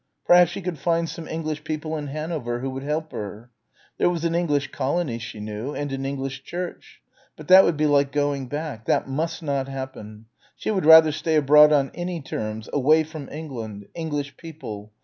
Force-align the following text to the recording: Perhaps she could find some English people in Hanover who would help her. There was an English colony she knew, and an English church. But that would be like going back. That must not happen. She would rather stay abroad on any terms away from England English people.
Perhaps 0.25 0.49
she 0.49 0.63
could 0.63 0.79
find 0.79 1.07
some 1.07 1.27
English 1.27 1.63
people 1.63 1.95
in 1.95 2.07
Hanover 2.07 2.57
who 2.61 2.71
would 2.71 2.81
help 2.81 3.11
her. 3.11 3.51
There 3.99 4.09
was 4.09 4.25
an 4.25 4.33
English 4.33 4.71
colony 4.71 5.19
she 5.19 5.39
knew, 5.39 5.75
and 5.75 5.91
an 5.91 6.07
English 6.07 6.41
church. 6.41 7.03
But 7.37 7.47
that 7.49 7.63
would 7.65 7.77
be 7.77 7.85
like 7.85 8.11
going 8.11 8.47
back. 8.47 8.85
That 8.85 9.07
must 9.07 9.43
not 9.43 9.67
happen. 9.67 10.25
She 10.55 10.71
would 10.71 10.85
rather 10.87 11.11
stay 11.11 11.35
abroad 11.35 11.71
on 11.71 11.91
any 11.93 12.19
terms 12.19 12.67
away 12.73 13.03
from 13.03 13.29
England 13.29 13.89
English 13.93 14.37
people. 14.37 14.91